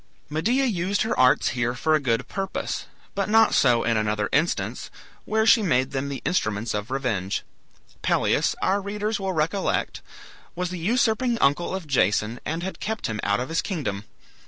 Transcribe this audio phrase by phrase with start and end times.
[0.31, 4.89] Medea used her arts here for a good purpose, but not so in another instance,
[5.25, 7.43] where she made them the instruments of revenge.
[8.01, 10.01] Pelias, our readers will recollect,
[10.55, 14.05] was the usurping uncle of Jason, and had kept him out of his kingdom.